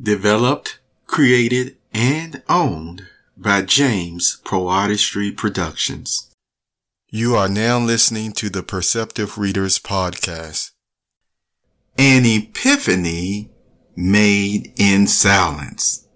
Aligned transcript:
Developed, 0.00 0.78
created, 1.08 1.76
and 1.92 2.44
owned 2.48 3.08
by 3.36 3.62
James 3.62 4.40
Poe 4.44 4.68
Artistry 4.68 5.32
Productions. 5.32 6.30
You 7.08 7.34
are 7.34 7.48
now 7.48 7.80
listening 7.80 8.30
to 8.34 8.48
the 8.48 8.62
Perceptive 8.62 9.38
Readers 9.38 9.80
Podcast. 9.80 10.70
An 11.98 12.24
epiphany 12.24 13.50
made 13.96 14.72
in 14.76 15.08
silence. 15.08 16.06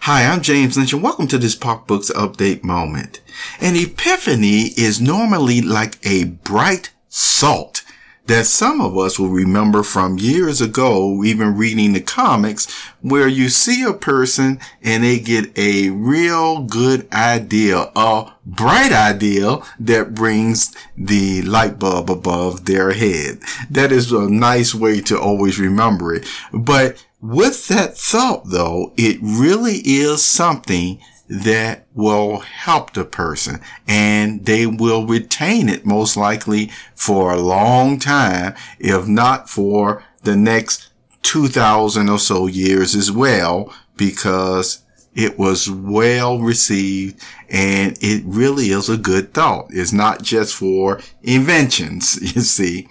Hi, 0.00 0.24
I'm 0.24 0.40
James 0.40 0.76
Lynch 0.76 0.92
and 0.92 1.02
welcome 1.02 1.28
to 1.28 1.38
this 1.38 1.54
POC 1.54 1.86
Books 1.86 2.10
Update 2.10 2.64
moment. 2.64 3.20
An 3.60 3.76
epiphany 3.76 4.72
is 4.76 5.00
normally 5.00 5.60
like 5.60 6.04
a 6.04 6.24
bright 6.24 6.90
salt 7.08 7.84
that 8.28 8.46
some 8.46 8.80
of 8.80 8.96
us 8.96 9.18
will 9.18 9.30
remember 9.30 9.82
from 9.82 10.18
years 10.18 10.60
ago, 10.60 11.24
even 11.24 11.56
reading 11.56 11.94
the 11.94 12.00
comics, 12.00 12.70
where 13.00 13.26
you 13.26 13.48
see 13.48 13.82
a 13.82 13.92
person 13.92 14.60
and 14.82 15.02
they 15.02 15.18
get 15.18 15.56
a 15.58 15.90
real 15.90 16.62
good 16.62 17.10
idea, 17.12 17.90
a 17.96 18.32
bright 18.44 18.92
idea 18.92 19.58
that 19.80 20.14
brings 20.14 20.74
the 20.96 21.42
light 21.42 21.78
bulb 21.78 22.10
above 22.10 22.66
their 22.66 22.92
head. 22.92 23.40
That 23.70 23.92
is 23.92 24.12
a 24.12 24.28
nice 24.28 24.74
way 24.74 25.00
to 25.02 25.18
always 25.18 25.58
remember 25.58 26.14
it. 26.14 26.26
But 26.52 27.04
with 27.22 27.68
that 27.68 27.96
thought 27.96 28.50
though, 28.50 28.92
it 28.96 29.18
really 29.22 29.78
is 29.84 30.22
something 30.22 31.00
that 31.28 31.86
will 31.94 32.38
help 32.38 32.94
the 32.94 33.04
person 33.04 33.60
and 33.86 34.46
they 34.46 34.66
will 34.66 35.06
retain 35.06 35.68
it 35.68 35.84
most 35.84 36.16
likely 36.16 36.70
for 36.94 37.32
a 37.32 37.40
long 37.40 37.98
time, 37.98 38.54
if 38.78 39.06
not 39.06 39.48
for 39.48 40.04
the 40.22 40.36
next 40.36 40.88
2000 41.22 42.08
or 42.08 42.18
so 42.18 42.46
years 42.46 42.94
as 42.94 43.12
well, 43.12 43.72
because 43.96 44.82
it 45.14 45.38
was 45.38 45.68
well 45.68 46.38
received 46.38 47.22
and 47.48 47.98
it 48.00 48.22
really 48.24 48.70
is 48.70 48.88
a 48.88 48.96
good 48.96 49.34
thought. 49.34 49.66
It's 49.70 49.92
not 49.92 50.22
just 50.22 50.54
for 50.54 51.00
inventions, 51.22 52.18
you 52.34 52.40
see. 52.40 52.88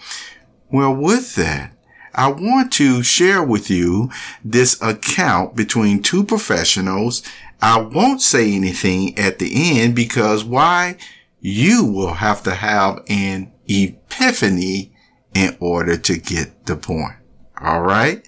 Well, 0.70 0.94
with 0.94 1.36
that, 1.36 1.77
I 2.14 2.30
want 2.30 2.72
to 2.74 3.04
share 3.04 3.44
with 3.44 3.70
you 3.70 4.10
this 4.44 4.82
account 4.82 5.56
between 5.56 6.02
two 6.02 6.24
professionals 6.24 7.24
I 7.62 7.80
won't 7.80 8.22
say 8.22 8.54
anything 8.54 9.18
at 9.18 9.40
the 9.40 9.80
end 9.82 9.96
because 9.96 10.44
why? 10.44 10.98
You 11.40 11.86
will 11.86 12.16
have 12.16 12.44
to 12.44 12.54
have 12.54 13.04
an 13.08 13.52
epiphany 13.68 14.94
in 15.34 15.58
order 15.60 15.98
to 15.98 16.18
get 16.18 16.66
the 16.66 16.76
point. 16.76 17.16
All 17.60 17.82
right. 17.82 18.28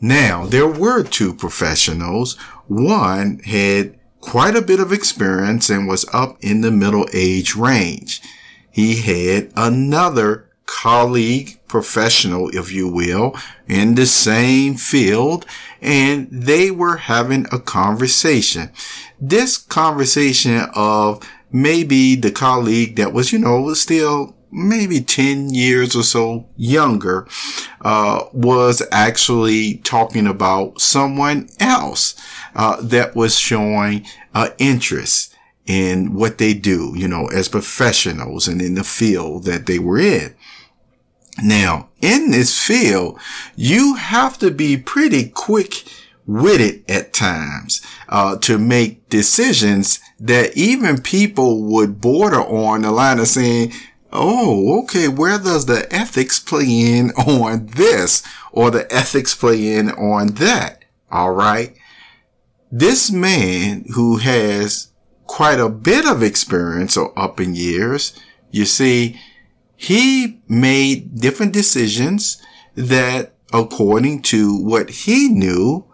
Now, 0.00 0.46
there 0.46 0.66
were 0.66 1.02
two 1.02 1.32
professionals. 1.32 2.36
One 2.66 3.38
had 3.40 3.98
quite 4.20 4.56
a 4.56 4.62
bit 4.62 4.80
of 4.80 4.92
experience 4.92 5.70
and 5.70 5.88
was 5.88 6.06
up 6.12 6.36
in 6.40 6.60
the 6.60 6.70
middle 6.70 7.06
age 7.14 7.54
range. 7.54 8.20
He 8.70 9.00
had 9.00 9.52
another 9.56 10.50
colleague, 10.66 11.60
professional, 11.76 12.48
if 12.56 12.72
you 12.72 12.88
will, 12.88 13.36
in 13.68 13.96
the 13.96 14.06
same 14.06 14.76
field, 14.76 15.44
and 15.82 16.26
they 16.32 16.70
were 16.70 16.96
having 16.96 17.44
a 17.52 17.58
conversation. 17.58 18.70
This 19.20 19.58
conversation 19.58 20.68
of 20.74 21.22
maybe 21.52 22.14
the 22.14 22.30
colleague 22.30 22.96
that 22.96 23.12
was, 23.12 23.30
you 23.30 23.38
know, 23.38 23.60
was 23.60 23.78
still 23.78 24.34
maybe 24.50 25.02
10 25.02 25.50
years 25.52 25.94
or 25.94 26.02
so 26.02 26.46
younger, 26.56 27.28
uh, 27.82 28.24
was 28.32 28.82
actually 28.90 29.74
talking 29.84 30.26
about 30.26 30.80
someone 30.80 31.46
else, 31.60 32.14
uh, 32.54 32.80
that 32.80 33.14
was 33.14 33.38
showing, 33.38 34.06
uh, 34.34 34.48
interest 34.56 35.34
in 35.66 36.14
what 36.14 36.38
they 36.38 36.54
do, 36.54 36.94
you 36.96 37.06
know, 37.06 37.26
as 37.26 37.50
professionals 37.50 38.48
and 38.48 38.62
in 38.62 38.76
the 38.76 38.84
field 38.84 39.44
that 39.44 39.66
they 39.66 39.78
were 39.78 39.98
in. 39.98 40.34
Now, 41.42 41.88
in 42.00 42.30
this 42.30 42.58
field, 42.58 43.18
you 43.56 43.94
have 43.94 44.38
to 44.38 44.50
be 44.50 44.76
pretty 44.76 45.28
quick 45.28 45.84
witted 46.26 46.84
at 46.90 47.12
times 47.12 47.82
uh, 48.08 48.36
to 48.38 48.58
make 48.58 49.08
decisions 49.08 50.00
that 50.18 50.56
even 50.56 51.00
people 51.00 51.62
would 51.62 52.00
border 52.00 52.40
on 52.40 52.82
the 52.82 52.90
line 52.90 53.18
of 53.18 53.28
saying, 53.28 53.72
oh, 54.12 54.82
okay, 54.82 55.08
where 55.08 55.38
does 55.38 55.66
the 55.66 55.86
ethics 55.94 56.40
play 56.40 56.66
in 56.66 57.10
on 57.12 57.66
this 57.66 58.22
or 58.50 58.70
the 58.70 58.92
ethics 58.92 59.34
play 59.34 59.74
in 59.74 59.90
on 59.90 60.28
that? 60.28 60.84
All 61.10 61.32
right. 61.32 61.76
This 62.72 63.10
man 63.10 63.84
who 63.94 64.16
has 64.18 64.88
quite 65.26 65.60
a 65.60 65.68
bit 65.68 66.06
of 66.06 66.22
experience 66.22 66.96
or 66.96 67.16
up 67.18 67.40
in 67.40 67.54
years, 67.54 68.18
you 68.50 68.64
see, 68.64 69.20
he 69.76 70.40
made 70.48 71.20
different 71.20 71.52
decisions 71.52 72.42
that 72.74 73.34
according 73.52 74.22
to 74.22 74.56
what 74.56 74.90
he 74.90 75.28
knew, 75.28 75.84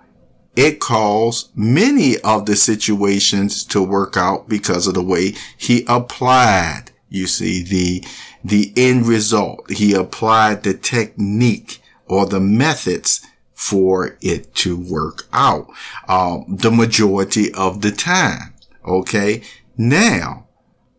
it 0.55 0.81
caused 0.81 1.51
many 1.57 2.19
of 2.19 2.47
the 2.47 2.57
situations 2.57 3.65
to 3.65 3.83
work 3.83 4.17
out 4.17 4.49
because 4.49 4.87
of 4.87 4.95
the 4.95 5.03
way 5.03 5.35
he 5.57 5.85
applied. 5.89 6.85
You 7.09 7.27
see, 7.27 7.63
the, 7.63 8.05
the 8.45 8.73
end 8.77 9.07
result. 9.07 9.71
He 9.71 9.95
applied 9.95 10.63
the 10.63 10.75
technique 10.75 11.83
or 12.07 12.27
the 12.27 12.41
methods 12.41 13.27
for 13.55 14.19
it 14.21 14.55
to 14.57 14.77
work 14.77 15.27
out. 15.33 15.69
Um, 16.09 16.45
the 16.49 16.71
majority 16.71 17.53
of 17.55 17.81
the 17.81 17.93
time. 17.93 18.55
Okay. 18.85 19.43
Now, 19.77 20.49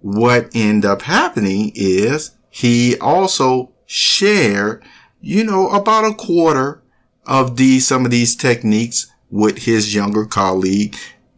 what 0.01 0.49
end 0.55 0.85
up 0.85 1.03
happening 1.03 1.71
is 1.75 2.31
he 2.53 2.95
also 2.99 3.71
shared, 3.87 4.83
you 5.19 5.43
know, 5.43 5.69
about 5.69 6.05
a 6.05 6.13
quarter 6.13 6.83
of 7.25 7.57
these, 7.57 7.87
some 7.87 8.05
of 8.05 8.11
these 8.11 8.35
techniques 8.35 9.11
with 9.31 9.63
his 9.63 9.95
younger 9.95 10.23
colleague 10.23 10.95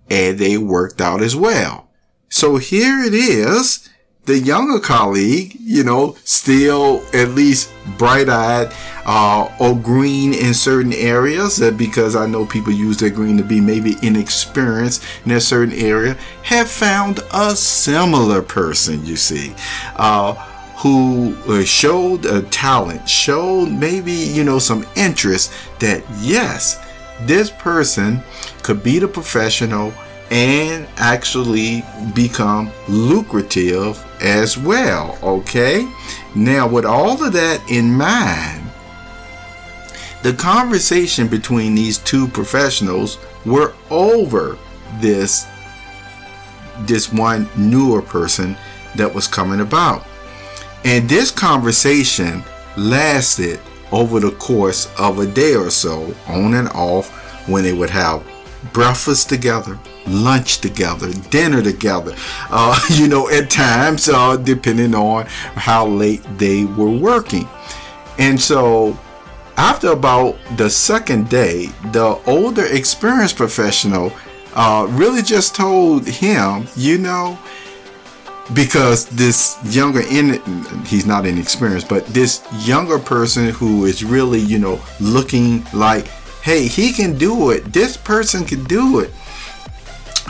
and 0.09 0.37
they 0.37 0.57
worked 0.57 0.99
out 0.99 1.21
as 1.21 1.33
well. 1.33 1.89
So 2.27 2.57
here 2.57 3.01
it 3.01 3.13
is. 3.13 3.89
The 4.25 4.37
younger 4.37 4.79
colleague, 4.79 5.55
you 5.57 5.85
know, 5.85 6.17
still 6.25 7.01
at 7.13 7.29
least 7.29 7.71
bright 7.97 8.27
eyed, 8.27 8.73
uh, 9.05 9.49
or 9.57 9.73
green 9.73 10.33
in 10.33 10.53
certain 10.53 10.91
areas 10.91 11.61
because 11.77 12.15
I 12.15 12.25
know 12.25 12.45
people 12.45 12.73
use 12.73 12.97
their 12.97 13.09
green 13.09 13.37
to 13.37 13.43
be 13.43 13.61
maybe 13.61 13.95
inexperienced 14.01 15.01
in 15.25 15.31
a 15.31 15.39
certain 15.39 15.75
area, 15.75 16.17
have 16.43 16.69
found 16.69 17.21
a 17.31 17.55
similar 17.55 18.41
person, 18.41 19.05
you 19.05 19.15
see. 19.15 19.55
Uh, 19.95 20.33
who 20.85 21.35
uh, 21.47 21.63
showed 21.63 22.27
a 22.27 22.43
talent, 22.43 23.09
showed 23.09 23.71
maybe, 23.71 24.11
you 24.11 24.43
know, 24.43 24.59
some 24.59 24.85
interest 24.95 25.51
that 25.79 26.03
yes, 26.19 26.79
this 27.21 27.49
person 27.49 28.21
could 28.61 28.83
be 28.83 28.99
the 28.99 29.07
professional 29.07 29.91
and 30.29 30.87
actually 30.97 31.83
become 32.13 32.71
lucrative 32.87 34.05
as 34.21 34.59
well. 34.59 35.17
Okay. 35.23 35.91
Now, 36.35 36.67
with 36.67 36.85
all 36.85 37.23
of 37.23 37.33
that 37.33 37.67
in 37.67 37.91
mind, 37.91 38.69
the 40.21 40.33
conversation 40.33 41.27
between 41.27 41.73
these 41.73 41.97
two 41.97 42.27
professionals 42.27 43.17
were 43.43 43.73
over 43.89 44.55
this 44.99 45.47
this 46.81 47.11
one 47.11 47.49
newer 47.57 48.03
person 48.03 48.55
that 48.93 49.11
was 49.11 49.25
coming 49.25 49.61
about. 49.61 50.05
And 50.85 51.09
this 51.09 51.31
conversation 51.31 52.43
lasted 52.77 53.59
over 53.91 54.19
the 54.19 54.31
course 54.31 54.87
of 54.99 55.17
a 55.17 55.25
day 55.25 55.55
or 55.55 55.71
so, 55.71 56.13
on 56.27 56.53
and 56.53 56.69
off, 56.69 57.09
when 57.47 57.63
they 57.63 57.73
would 57.73 57.89
have 57.89 58.23
breakfast 58.71 59.27
together, 59.27 59.79
lunch 60.05 60.59
together, 60.59 61.11
dinner 61.31 61.63
together, 61.63 62.13
uh, 62.51 62.79
you 62.91 63.07
know, 63.07 63.27
at 63.29 63.49
times, 63.49 64.09
uh, 64.09 64.37
depending 64.37 64.93
on 64.93 65.25
how 65.25 65.87
late 65.87 66.23
they 66.37 66.65
were 66.65 66.91
working. 66.91 67.49
And 68.19 68.39
so, 68.39 68.97
after 69.57 69.89
about 69.91 70.37
the 70.55 70.69
second 70.69 71.29
day, 71.29 71.67
the 71.93 72.21
older 72.27 72.65
experienced 72.65 73.37
professional 73.37 74.11
uh, 74.53 74.85
really 74.91 75.23
just 75.23 75.55
told 75.55 76.07
him, 76.07 76.67
you 76.75 76.97
know, 76.97 77.39
because 78.53 79.05
this 79.07 79.57
younger 79.63 80.01
in 80.01 80.41
he's 80.85 81.05
not 81.05 81.25
inexperienced 81.25 81.89
but 81.89 82.05
this 82.07 82.45
younger 82.67 82.99
person 82.99 83.49
who 83.49 83.85
is 83.85 84.03
really 84.03 84.39
you 84.39 84.59
know 84.59 84.79
looking 84.99 85.65
like 85.73 86.07
hey 86.43 86.67
he 86.67 86.93
can 86.93 87.17
do 87.17 87.49
it. 87.51 87.63
This 87.73 87.97
person 87.97 88.45
can 88.45 88.63
do 88.65 88.99
it. 88.99 89.11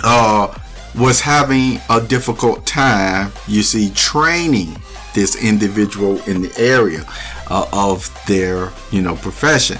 Uh 0.03 0.57
was 0.95 1.19
having 1.19 1.81
a 1.89 1.99
difficult 1.99 2.65
time 2.65 3.31
you 3.47 3.61
see 3.61 3.89
training 3.91 4.77
this 5.13 5.43
individual 5.43 6.21
in 6.23 6.41
the 6.41 6.53
area 6.57 7.03
uh, 7.47 7.67
of 7.73 8.09
their 8.27 8.71
you 8.91 9.01
know 9.01 9.15
profession. 9.15 9.77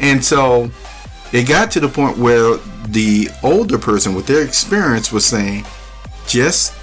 And 0.00 0.22
so 0.22 0.70
it 1.32 1.48
got 1.48 1.70
to 1.72 1.80
the 1.80 1.88
point 1.88 2.18
where 2.18 2.56
the 2.88 3.28
older 3.42 3.78
person 3.78 4.14
with 4.14 4.26
their 4.26 4.44
experience 4.44 5.12
was 5.12 5.24
saying, 5.24 5.64
just 6.26 6.74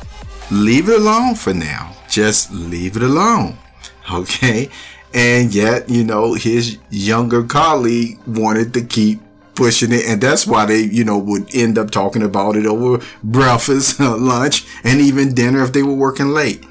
leave 0.52 0.90
it 0.90 1.00
alone 1.00 1.36
for 1.36 1.54
now. 1.54 1.96
Just 2.10 2.52
leave 2.52 2.98
it 2.98 3.04
alone. 3.04 3.58
Okay. 4.12 4.70
And 5.14 5.54
yet, 5.54 5.90
you 5.90 6.04
know, 6.04 6.34
his 6.34 6.78
younger 6.90 7.44
colleague 7.44 8.20
wanted 8.26 8.74
to 8.74 8.82
keep 8.82 9.22
pushing 9.56 9.92
it. 9.92 10.06
And 10.08 10.20
that's 10.20 10.48
why 10.48 10.66
they, 10.66 10.82
you 10.82 11.04
know, 11.06 11.18
would 11.18 11.54
end 11.56 11.78
up 11.78 11.92
talking 11.92 12.24
about 12.24 12.56
it 12.56 12.66
over 12.66 13.04
breakfast, 13.24 14.00
lunch, 14.00 14.66
and 14.84 15.00
even 15.00 15.36
dinner 15.36 15.64
if 15.64 15.72
they 15.72 15.84
were 15.84 15.94
working 15.94 16.30
late. 16.30 16.66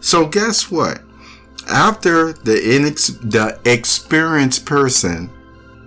So 0.00 0.26
guess 0.26 0.70
what? 0.70 1.02
After 1.68 2.32
the 2.32 2.54
inex- 2.54 3.18
the 3.20 3.58
experienced 3.64 4.64
person 4.64 5.28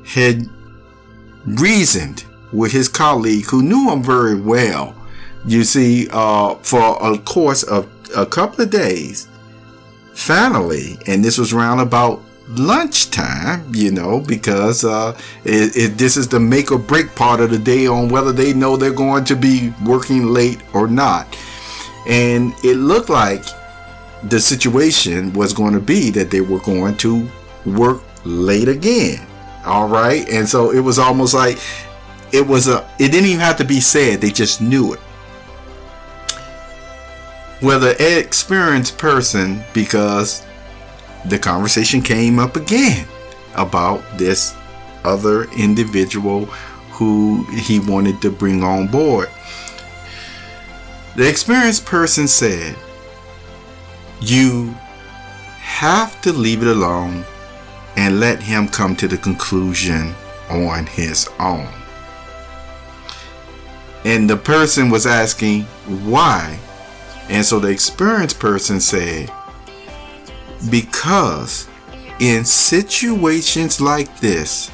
had 0.06 0.48
reasoned 1.46 2.26
with 2.52 2.72
his 2.72 2.90
colleague 2.90 3.46
who 3.46 3.62
knew 3.62 3.90
him 3.92 4.04
very 4.04 4.40
well, 4.40 4.96
you 5.46 5.64
see, 5.64 6.08
uh, 6.12 6.56
for 6.56 6.98
a 7.02 7.18
course 7.20 7.64
of 7.64 7.90
a 8.16 8.26
couple 8.26 8.64
of 8.64 8.70
days, 8.70 9.28
finally, 10.14 10.98
and 11.08 11.24
this 11.24 11.38
was 11.38 11.54
round 11.54 11.82
about 11.82 12.22
lunchtime, 12.50 13.74
you 13.74 13.92
know, 13.92 14.22
because 14.22 14.84
uh, 14.84 15.18
it, 15.44 15.76
it, 15.76 15.98
this 15.98 16.18
is 16.18 16.28
the 16.28 16.40
make 16.40 16.72
or 16.72 16.80
break 16.80 17.14
part 17.16 17.40
of 17.40 17.50
the 17.50 17.58
day 17.58 17.88
on 17.88 18.10
whether 18.10 18.32
they 18.32 18.54
know 18.54 18.78
they're 18.78 18.92
going 18.92 19.26
to 19.26 19.36
be 19.36 19.74
working 19.86 20.28
late 20.28 20.62
or 20.74 20.88
not. 20.88 21.28
And 22.08 22.54
it 22.64 22.76
looked 22.76 23.10
like 23.10 23.44
the 24.24 24.40
situation 24.40 25.34
was 25.34 25.54
going 25.54 25.74
to 25.74 25.80
be 25.80 26.10
that 26.12 26.32
they 26.32 26.42
were 26.42 26.60
going 26.60 26.96
to 26.98 27.28
work 27.66 28.02
late 28.24 28.70
again. 28.70 29.26
All 29.66 29.88
right. 29.88 30.28
And 30.30 30.48
so 30.48 30.72
it 30.72 30.80
was 30.80 30.98
almost 30.98 31.34
like 31.34 31.60
it 32.32 32.46
was 32.46 32.68
a, 32.68 32.90
it 33.00 33.12
didn't 33.12 33.26
even 33.26 33.42
have 33.42 33.58
to 33.58 33.66
be 33.66 33.82
said. 33.82 34.22
They 34.22 34.32
just 34.32 34.62
knew 34.62 34.94
it. 34.94 35.00
Whether 37.60 37.92
an 38.00 38.18
experienced 38.20 38.98
person, 38.98 39.64
because 39.74 40.46
the 41.26 41.40
conversation 41.40 42.02
came 42.02 42.40
up 42.40 42.56
again 42.56 43.08
about 43.56 44.04
this 44.18 44.56
other 45.04 45.46
individual 45.52 46.46
who 46.92 47.44
he 47.46 47.80
wanted 47.80 48.22
to 48.22 48.32
bring 48.32 48.64
on 48.64 48.88
board. 48.88 49.30
The 51.16 51.28
experienced 51.28 51.86
person 51.86 52.28
said, 52.28 52.76
you 54.22 54.76
have 55.60 56.22
to 56.22 56.34
leave 56.34 56.62
it 56.62 56.68
alone 56.68 57.26
and 57.96 58.20
let 58.20 58.42
him 58.42 58.68
come 58.68 58.96
to 58.96 59.08
the 59.08 59.18
conclusion 59.18 60.14
on 60.50 60.86
his 60.86 61.28
own. 61.40 61.68
And 64.06 64.30
the 64.30 64.38
person 64.38 64.90
was 64.90 65.06
asking 65.06 65.64
why. 66.06 66.60
And 67.30 67.46
so 67.46 67.60
the 67.60 67.70
experienced 67.70 68.40
person 68.40 68.80
said, 68.80 69.32
because 70.70 71.68
in 72.20 72.46
situations 72.46 73.80
like 73.80 74.20
this, 74.20 74.72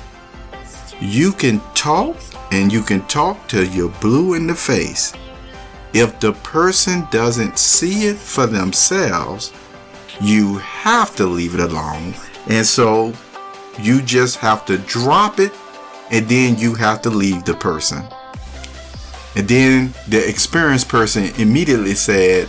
you 0.99 1.31
can 1.31 1.59
talk 1.73 2.15
and 2.51 2.71
you 2.71 2.81
can 2.81 3.05
talk 3.07 3.47
till 3.47 3.65
you're 3.65 3.89
blue 3.99 4.35
in 4.35 4.47
the 4.47 4.55
face 4.55 5.13
if 5.93 6.19
the 6.19 6.33
person 6.33 7.07
doesn't 7.11 7.57
see 7.57 8.07
it 8.07 8.17
for 8.17 8.47
themselves, 8.47 9.53
you 10.19 10.57
have 10.57 11.15
to 11.15 11.25
leave 11.25 11.53
it 11.53 11.59
alone. 11.59 12.15
And 12.47 12.65
so 12.65 13.13
you 13.79 14.01
just 14.01 14.37
have 14.37 14.65
to 14.65 14.79
drop 14.79 15.39
it 15.39 15.53
and 16.11 16.27
then 16.27 16.57
you 16.57 16.73
have 16.75 17.01
to 17.03 17.09
leave 17.09 17.45
the 17.45 17.53
person. 17.53 18.03
And 19.35 19.47
then 19.47 19.93
the 20.07 20.27
experienced 20.27 20.89
person 20.89 21.31
immediately 21.37 21.95
said, 21.95 22.47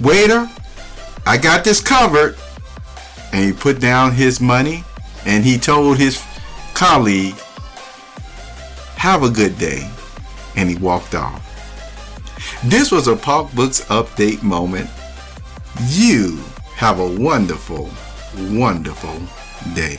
Waiter, 0.00 0.48
I 1.24 1.38
got 1.38 1.64
this 1.64 1.80
covered. 1.80 2.36
And 3.32 3.44
he 3.44 3.52
put 3.52 3.80
down 3.80 4.12
his 4.12 4.40
money 4.40 4.84
and 5.24 5.44
he 5.44 5.58
told 5.58 5.98
his 5.98 6.22
colleague, 6.74 7.34
Have 8.96 9.22
a 9.22 9.30
good 9.30 9.58
day. 9.58 9.90
And 10.56 10.70
he 10.70 10.76
walked 10.76 11.14
off. 11.14 11.42
This 12.64 12.90
was 12.90 13.08
a 13.08 13.14
POC 13.14 13.54
Books 13.54 13.84
update 13.86 14.42
moment. 14.42 14.88
You 15.90 16.38
have 16.74 17.00
a 17.00 17.06
wonderful, 17.20 17.90
wonderful 18.50 19.20
day. 19.74 19.98